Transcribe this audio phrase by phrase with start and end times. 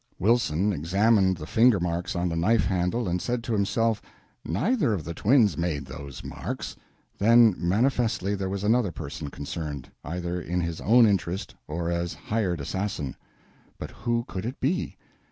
[0.17, 4.01] Wilson examined the finger marks on the knife handle and said to himself,
[4.43, 6.75] "Neither of the twins made those marks."
[7.19, 12.61] Then manifestly there was another person concerned, either in his own interest or as hired
[12.61, 13.15] assassin.
[13.77, 14.97] But who could it be?